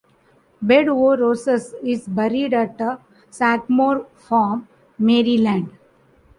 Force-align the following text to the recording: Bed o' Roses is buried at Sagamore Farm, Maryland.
Bed 0.63 0.87
o' 0.87 1.15
Roses 1.15 1.75
is 1.83 2.07
buried 2.07 2.55
at 2.55 2.81
Sagamore 3.29 4.07
Farm, 4.15 4.67
Maryland. 4.97 5.69